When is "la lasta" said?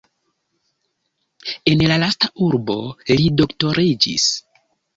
1.93-2.31